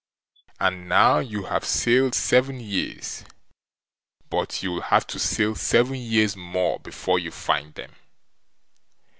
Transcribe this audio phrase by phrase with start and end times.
[0.59, 3.23] And now you have sailed seven years,
[4.31, 7.91] but you'll have to sail seven years more before you find them.